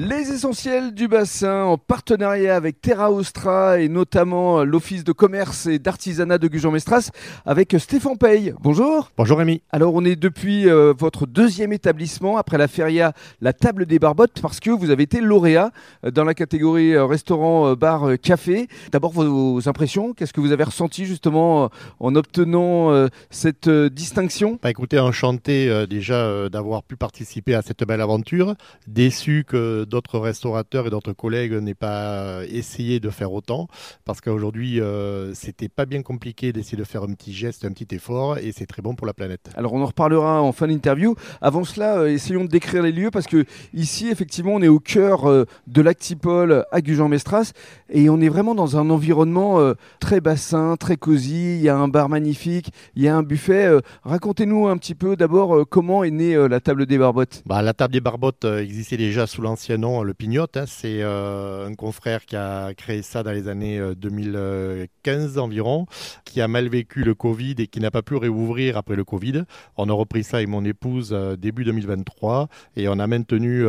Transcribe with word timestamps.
Les 0.00 0.30
essentiels 0.30 0.94
du 0.94 1.08
bassin 1.08 1.64
en 1.64 1.76
partenariat 1.76 2.54
avec 2.54 2.80
Terra 2.80 3.10
Ostra 3.10 3.80
et 3.80 3.88
notamment 3.88 4.62
l'Office 4.62 5.02
de 5.02 5.10
commerce 5.10 5.66
et 5.66 5.80
d'artisanat 5.80 6.38
de 6.38 6.46
Gujan-Mestras 6.46 7.10
avec 7.44 7.74
Stéphane 7.80 8.16
Paye. 8.16 8.54
Bonjour. 8.60 9.10
Bonjour 9.16 9.38
Rémi. 9.38 9.60
Alors 9.72 9.94
on 9.94 10.04
est 10.04 10.14
depuis 10.14 10.68
euh, 10.68 10.94
votre 10.96 11.26
deuxième 11.26 11.72
établissement 11.72 12.36
après 12.36 12.58
la 12.58 12.68
feria 12.68 13.12
La 13.40 13.52
Table 13.52 13.86
des 13.86 13.98
Barbottes 13.98 14.40
parce 14.40 14.60
que 14.60 14.70
vous 14.70 14.90
avez 14.90 15.02
été 15.02 15.20
lauréat 15.20 15.72
euh, 16.04 16.12
dans 16.12 16.22
la 16.22 16.34
catégorie 16.34 16.94
euh, 16.94 17.04
restaurant, 17.04 17.72
bar, 17.74 18.20
café. 18.22 18.68
D'abord 18.92 19.10
vos, 19.10 19.68
impressions, 19.68 20.12
qu'est-ce 20.12 20.32
que 20.32 20.40
vous 20.40 20.52
avez 20.52 20.62
ressenti 20.62 21.06
justement 21.06 21.70
en 21.98 22.14
obtenant 22.14 23.08
cette 23.30 23.68
distinction? 23.68 24.60
Bah, 24.62 24.70
Écoutez, 24.70 25.00
enchanté 25.00 25.86
déjà 25.88 26.48
d'avoir 26.48 26.84
pu 26.84 26.94
participer 26.94 27.56
à 27.56 27.62
cette 27.62 27.82
belle 27.82 28.00
aventure, 28.00 28.54
déçu 28.86 29.44
que 29.44 29.87
d'autres 29.88 30.18
restaurateurs 30.18 30.86
et 30.86 30.90
d'autres 30.90 31.12
collègues 31.12 31.52
n'aient 31.54 31.74
pas 31.74 32.42
essayé 32.46 33.00
de 33.00 33.10
faire 33.10 33.32
autant, 33.32 33.68
parce 34.04 34.20
qu'aujourd'hui, 34.20 34.80
euh, 34.80 35.34
c'était 35.34 35.68
pas 35.68 35.86
bien 35.86 36.02
compliqué 36.02 36.52
d'essayer 36.52 36.78
de 36.78 36.84
faire 36.84 37.02
un 37.02 37.12
petit 37.14 37.32
geste, 37.32 37.64
un 37.64 37.72
petit 37.72 37.94
effort, 37.94 38.38
et 38.38 38.52
c'est 38.52 38.66
très 38.66 38.82
bon 38.82 38.94
pour 38.94 39.06
la 39.06 39.14
planète. 39.14 39.50
Alors 39.56 39.72
on 39.72 39.82
en 39.82 39.86
reparlera 39.86 40.42
en 40.42 40.52
fin 40.52 40.68
d'interview. 40.68 41.14
Avant 41.40 41.64
cela, 41.64 41.98
euh, 41.98 42.08
essayons 42.08 42.44
de 42.44 42.50
décrire 42.50 42.82
les 42.82 42.92
lieux, 42.92 43.10
parce 43.10 43.26
que 43.26 43.44
ici, 43.74 44.08
effectivement, 44.08 44.54
on 44.54 44.62
est 44.62 44.68
au 44.68 44.80
cœur 44.80 45.28
euh, 45.28 45.44
de 45.66 45.82
l'Actipole 45.82 46.64
à 46.70 46.80
Gujan-Mestras, 46.80 47.52
et 47.90 48.10
on 48.10 48.20
est 48.20 48.28
vraiment 48.28 48.54
dans 48.54 48.76
un 48.76 48.90
environnement 48.90 49.58
très 50.00 50.20
bassin, 50.20 50.76
très 50.76 50.96
cosy. 50.96 51.56
Il 51.56 51.62
y 51.62 51.68
a 51.68 51.76
un 51.76 51.88
bar 51.88 52.08
magnifique, 52.08 52.70
il 52.94 53.02
y 53.02 53.08
a 53.08 53.16
un 53.16 53.22
buffet. 53.22 53.70
Racontez-nous 54.02 54.66
un 54.66 54.76
petit 54.76 54.94
peu 54.94 55.16
d'abord 55.16 55.66
comment 55.68 56.04
est 56.04 56.10
née 56.10 56.48
la 56.48 56.60
table 56.60 56.86
des 56.86 56.98
barbottes. 56.98 57.42
Bah, 57.46 57.62
la 57.62 57.72
table 57.72 57.92
des 57.92 58.00
barbottes 58.00 58.44
existait 58.44 58.96
déjà 58.96 59.26
sous 59.26 59.42
l'ancien 59.42 59.67
nom, 59.72 60.02
le 60.02 60.14
Pignotte. 60.14 60.56
Hein. 60.56 60.64
c'est 60.66 61.02
un 61.02 61.74
confrère 61.76 62.24
qui 62.26 62.36
a 62.36 62.74
créé 62.74 63.02
ça 63.02 63.22
dans 63.22 63.32
les 63.32 63.48
années 63.48 63.80
2015 63.96 65.38
environ, 65.38 65.86
qui 66.24 66.40
a 66.40 66.48
mal 66.48 66.68
vécu 66.68 67.04
le 67.04 67.14
Covid 67.14 67.54
et 67.58 67.66
qui 67.66 67.80
n'a 67.80 67.90
pas 67.90 68.02
pu 68.02 68.16
réouvrir 68.16 68.76
après 68.76 68.96
le 68.96 69.04
Covid. 69.04 69.44
On 69.76 69.88
a 69.88 69.92
repris 69.92 70.24
ça 70.24 70.38
avec 70.38 70.48
mon 70.48 70.64
épouse 70.64 71.16
début 71.38 71.64
2023 71.64 72.48
et 72.76 72.88
on 72.88 72.98
a 72.98 73.06
maintenu 73.06 73.64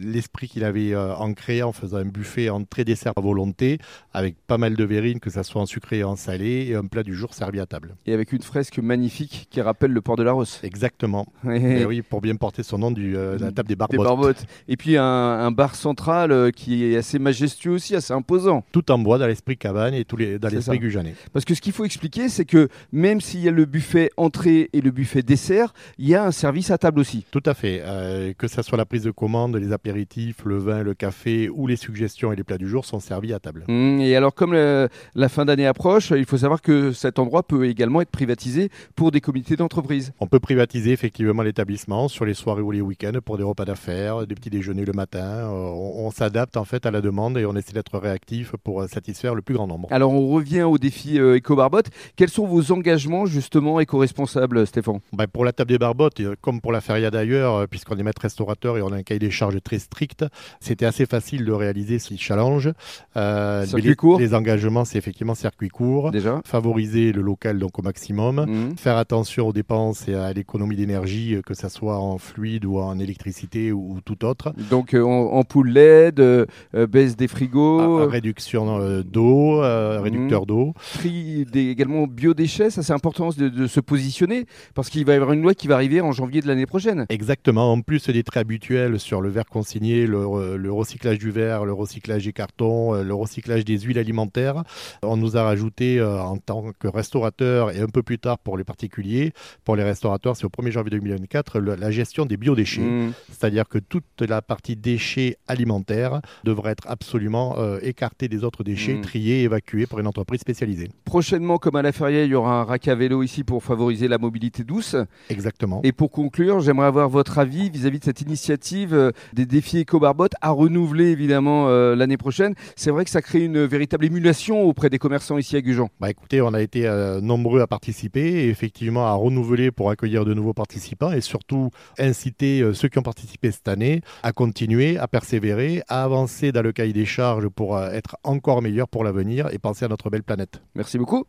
l'esprit 0.00 0.48
qu'il 0.48 0.64
avait 0.64 0.94
ancré 0.96 1.62
en 1.62 1.72
faisant 1.72 1.98
un 1.98 2.04
buffet 2.04 2.48
entrée 2.48 2.84
dessert 2.84 3.12
à 3.16 3.20
volonté 3.20 3.78
avec 4.12 4.36
pas 4.46 4.58
mal 4.58 4.76
de 4.76 4.84
verrines, 4.84 5.20
que 5.20 5.30
ce 5.30 5.42
soit 5.42 5.60
en 5.60 5.66
sucré 5.66 5.98
et 5.98 6.04
en 6.04 6.16
salé, 6.16 6.66
et 6.68 6.74
un 6.74 6.86
plat 6.86 7.02
du 7.02 7.14
jour 7.14 7.34
servi 7.34 7.60
à 7.60 7.66
table. 7.66 7.96
Et 8.06 8.12
avec 8.12 8.32
une 8.32 8.42
fresque 8.42 8.78
magnifique 8.78 9.48
qui 9.50 9.60
rappelle 9.60 9.92
le 9.92 10.00
port 10.00 10.16
de 10.16 10.22
la 10.22 10.32
Rosse. 10.32 10.60
Exactement. 10.62 11.26
et 11.44 11.84
oui, 11.84 12.02
pour 12.02 12.20
bien 12.20 12.36
porter 12.36 12.62
son 12.62 12.78
nom 12.78 12.90
de 12.90 13.36
la 13.40 13.52
table 13.52 13.68
des 13.68 13.76
barbottes. 13.76 14.46
Et 14.68 14.76
puis 14.76 14.83
un, 14.96 15.50
bar 15.50 15.74
central 15.74 16.52
qui 16.52 16.84
est 16.84 16.96
assez 16.96 17.18
majestueux 17.18 17.72
aussi, 17.72 17.94
assez 17.94 18.12
imposant. 18.12 18.64
Tout 18.72 18.90
en 18.90 18.98
bois 18.98 19.18
dans 19.18 19.26
l'esprit 19.26 19.56
cabane 19.56 19.94
et 19.94 20.04
tous 20.04 20.16
les, 20.16 20.38
dans 20.38 20.48
l'esprit 20.48 20.78
gujanais. 20.78 21.14
Parce 21.32 21.44
que 21.44 21.54
ce 21.54 21.60
qu'il 21.60 21.72
faut 21.72 21.84
expliquer, 21.84 22.28
c'est 22.28 22.44
que 22.44 22.68
même 22.92 23.20
s'il 23.20 23.40
y 23.40 23.48
a 23.48 23.50
le 23.50 23.64
buffet 23.64 24.10
entrée 24.16 24.70
et 24.72 24.80
le 24.80 24.90
buffet 24.90 25.22
dessert, 25.22 25.74
il 25.98 26.08
y 26.08 26.14
a 26.14 26.24
un 26.24 26.32
service 26.32 26.70
à 26.70 26.78
table 26.78 27.00
aussi. 27.00 27.24
Tout 27.30 27.42
à 27.46 27.54
fait. 27.54 27.82
Euh, 27.84 28.32
que 28.36 28.48
ce 28.48 28.62
soit 28.62 28.78
la 28.78 28.84
prise 28.84 29.02
de 29.02 29.10
commande, 29.10 29.56
les 29.56 29.72
apéritifs, 29.72 30.44
le 30.44 30.58
vin, 30.58 30.82
le 30.82 30.94
café 30.94 31.48
ou 31.48 31.66
les 31.66 31.76
suggestions 31.76 32.32
et 32.32 32.36
les 32.36 32.44
plats 32.44 32.58
du 32.58 32.68
jour 32.68 32.84
sont 32.84 33.00
servis 33.00 33.32
à 33.32 33.38
table. 33.38 33.64
Mmh, 33.68 34.00
et 34.00 34.16
alors, 34.16 34.34
comme 34.34 34.52
la 34.52 35.28
fin 35.28 35.44
d'année 35.44 35.66
approche, 35.66 36.10
il 36.10 36.24
faut 36.24 36.38
savoir 36.38 36.62
que 36.62 36.92
cet 36.92 37.18
endroit 37.18 37.42
peut 37.42 37.66
également 37.66 38.00
être 38.00 38.10
privatisé 38.10 38.70
pour 38.94 39.10
des 39.10 39.20
comités 39.20 39.56
d'entreprise. 39.56 40.12
On 40.20 40.26
peut 40.26 40.40
privatiser 40.40 40.92
effectivement 40.92 41.42
l'établissement 41.42 42.08
sur 42.08 42.24
les 42.24 42.34
soirées 42.34 42.62
ou 42.62 42.70
les 42.70 42.80
week-ends 42.80 43.18
pour 43.24 43.36
des 43.36 43.44
repas 43.44 43.64
d'affaires, 43.64 44.26
des 44.26 44.34
petits 44.34 44.50
déjeuners 44.50 44.73
le 44.82 44.92
matin. 44.92 45.24
Euh, 45.24 45.50
on, 45.50 46.06
on 46.06 46.10
s'adapte 46.10 46.56
en 46.56 46.64
fait 46.64 46.86
à 46.86 46.90
la 46.90 47.00
demande 47.00 47.38
et 47.38 47.46
on 47.46 47.54
essaie 47.56 47.72
d'être 47.72 47.98
réactif 47.98 48.52
pour 48.62 48.82
euh, 48.82 48.88
satisfaire 48.88 49.34
le 49.34 49.42
plus 49.42 49.54
grand 49.54 49.66
nombre. 49.66 49.88
Alors 49.90 50.12
on 50.12 50.28
revient 50.28 50.62
au 50.62 50.78
défi 50.78 51.18
euh, 51.18 51.36
éco-barbotte. 51.36 51.90
Quels 52.16 52.28
sont 52.28 52.46
vos 52.46 52.72
engagements 52.72 53.26
justement 53.26 53.80
éco-responsables, 53.80 54.66
Stéphane? 54.66 55.00
Ben, 55.12 55.26
Pour 55.26 55.44
la 55.44 55.52
table 55.52 55.70
des 55.70 55.78
barbottes, 55.78 56.20
euh, 56.20 56.34
comme 56.40 56.60
pour 56.60 56.72
la 56.72 56.80
feria 56.80 57.10
d'ailleurs, 57.10 57.68
puisqu'on 57.68 57.96
est 57.96 58.02
maître 58.02 58.22
restaurateur 58.22 58.76
et 58.78 58.82
on 58.82 58.92
a 58.92 58.96
un 58.96 59.02
cahier 59.02 59.18
des 59.18 59.30
charges 59.30 59.60
très 59.62 59.78
strict, 59.78 60.24
c'était 60.60 60.86
assez 60.86 61.06
facile 61.06 61.44
de 61.44 61.52
réaliser 61.52 61.98
ce 61.98 62.14
challenge. 62.16 62.70
circuit 63.14 63.82
les, 63.82 63.96
court 63.96 64.18
Les 64.18 64.34
engagements, 64.34 64.84
c'est 64.84 64.98
effectivement 64.98 65.34
circuit 65.34 65.68
court. 65.68 66.10
Déjà. 66.10 66.40
Favoriser 66.44 67.12
le 67.12 67.22
local 67.22 67.58
donc 67.58 67.78
au 67.78 67.82
maximum. 67.82 68.44
Mmh. 68.46 68.76
Faire 68.76 68.96
attention 68.96 69.48
aux 69.48 69.52
dépenses 69.52 70.08
et 70.08 70.14
à 70.14 70.32
l'économie 70.32 70.76
d'énergie, 70.76 71.36
que 71.44 71.54
ce 71.54 71.68
soit 71.68 71.98
en 71.98 72.18
fluide 72.18 72.64
ou 72.64 72.78
en 72.78 72.98
électricité 72.98 73.72
ou, 73.72 74.00
tout 74.04 74.24
autre. 74.24 74.52
Donc 74.70 74.94
ampoule 74.94 75.70
LED, 75.70 76.46
baisse 76.72 77.16
des 77.16 77.28
frigos. 77.28 77.80
Ah, 77.80 78.06
réduction 78.10 78.80
euh, 78.80 79.02
d'eau, 79.02 79.62
euh, 79.62 80.00
réducteur 80.00 80.42
mmh. 80.42 80.46
d'eau. 80.46 80.74
Tri 80.94 81.44
des, 81.50 81.68
également 81.68 82.06
biodéchets, 82.06 82.70
ça 82.70 82.82
c'est 82.82 82.92
important 82.92 83.30
de, 83.30 83.66
se 83.66 83.80
positionner 83.80 84.46
parce 84.74 84.90
qu'il 84.90 85.04
va 85.04 85.12
y 85.12 85.16
avoir 85.16 85.32
une 85.32 85.42
loi 85.42 85.54
qui 85.54 85.68
va 85.68 85.74
arriver 85.74 86.00
en 86.00 86.12
janvier 86.12 86.40
de 86.40 86.46
l'année 86.46 86.66
prochaine. 86.66 87.06
Exactement, 87.08 87.72
en 87.72 87.80
plus 87.80 88.08
des 88.08 88.22
traits 88.22 88.42
habituels 88.42 89.00
sur 89.00 89.20
le 89.20 89.28
verre 89.28 89.46
consigné, 89.46 90.06
le, 90.06 90.72
recyclage 90.72 91.18
du 91.18 91.30
verre, 91.30 91.64
le 91.64 91.72
recyclage 91.72 92.24
des 92.24 92.32
cartons, 92.32 92.94
euh, 92.94 93.02
le 93.02 93.14
recyclage 93.14 93.64
des 93.64 93.78
huiles 93.78 93.98
alimentaires, 93.98 94.62
on 95.02 95.16
nous 95.16 95.36
a 95.36 95.42
rajouté 95.42 96.02
en 96.02 96.36
tant 96.36 96.72
que 96.78 96.88
restaurateur 96.88 97.70
et 97.70 97.80
un 97.80 97.86
peu 97.86 98.02
plus 98.02 98.18
tard 98.18 98.38
pour 98.38 98.56
les 98.56 98.64
particuliers, 98.64 99.32
pour 99.64 99.76
les 99.76 99.84
restaurateurs, 99.84 100.36
c'est 100.36 100.44
au 100.44 100.50
1er 100.50 100.70
janvier 100.70 100.90
2024, 100.90 101.60
la 101.60 101.90
gestion 101.90 102.26
des 102.26 102.36
biodéchets. 102.36 102.80
Mmh. 102.80 103.12
C'est-à-dire 103.30 103.68
que 103.68 103.78
toute 103.78 104.04
la 104.20 104.42
partie 104.42 104.53
déchets 104.76 105.36
alimentaires 105.46 106.20
devrait 106.44 106.72
être 106.72 106.84
absolument 106.88 107.56
écarté 107.80 108.28
des 108.28 108.44
autres 108.44 108.64
déchets, 108.64 109.00
trié 109.00 109.02
triés, 109.02 109.42
évacués 109.42 109.86
par 109.86 110.00
une 110.00 110.06
entreprise 110.06 110.40
spécialisée. 110.40 110.90
Prochainement, 111.04 111.58
comme 111.58 111.76
à 111.76 111.82
la 111.82 111.92
Feria, 111.92 112.24
il 112.24 112.30
y 112.30 112.34
aura 112.34 112.60
un 112.60 112.64
rack 112.64 112.88
à 112.88 112.94
vélo 112.94 113.22
ici 113.22 113.44
pour 113.44 113.62
favoriser 113.62 114.08
la 114.08 114.18
mobilité 114.18 114.64
douce. 114.64 114.96
Exactement. 115.30 115.80
Et 115.84 115.92
pour 115.92 116.10
conclure, 116.10 116.60
j'aimerais 116.60 116.86
avoir 116.86 117.08
votre 117.08 117.38
avis 117.38 117.70
vis-à-vis 117.70 118.00
de 118.00 118.04
cette 118.04 118.20
initiative 118.20 118.94
euh, 118.94 119.10
des 119.32 119.46
défis 119.46 119.78
éco-barbotte 119.78 120.32
à 120.40 120.50
renouveler 120.50 121.06
évidemment 121.06 121.68
euh, 121.68 121.94
l'année 121.94 122.16
prochaine. 122.16 122.54
C'est 122.76 122.90
vrai 122.90 123.04
que 123.04 123.10
ça 123.10 123.22
crée 123.22 123.44
une 123.44 123.64
véritable 123.64 124.04
émulation 124.04 124.62
auprès 124.62 124.90
des 124.90 124.98
commerçants 124.98 125.38
ici 125.38 125.56
à 125.56 125.60
Gujan. 125.60 125.88
Bah 126.00 126.10
écoutez, 126.10 126.40
on 126.40 126.54
a 126.54 126.60
été 126.60 126.86
euh, 126.86 127.20
nombreux 127.20 127.60
à 127.60 127.66
participer 127.66 128.20
et 128.20 128.48
effectivement 128.48 129.06
à 129.06 129.12
renouveler 129.12 129.70
pour 129.70 129.90
accueillir 129.90 130.24
de 130.24 130.34
nouveaux 130.34 130.54
participants 130.54 131.12
et 131.12 131.20
surtout 131.20 131.70
inciter 131.98 132.64
ceux 132.74 132.88
qui 132.88 132.98
ont 132.98 133.02
participé 133.02 133.50
cette 133.50 133.68
année 133.68 134.00
à 134.22 134.32
continuer, 134.44 134.98
à 134.98 135.08
persévérer, 135.08 135.82
à 135.88 136.04
avancer 136.04 136.52
dans 136.52 136.60
le 136.60 136.70
cahier 136.70 136.92
des 136.92 137.06
charges 137.06 137.48
pour 137.48 137.80
être 137.80 138.18
encore 138.24 138.60
meilleur 138.60 138.88
pour 138.88 139.02
l'avenir 139.02 139.48
et 139.50 139.58
penser 139.58 139.86
à 139.86 139.88
notre 139.88 140.10
belle 140.10 140.22
planète. 140.22 140.60
Merci 140.74 140.98
beaucoup. 140.98 141.24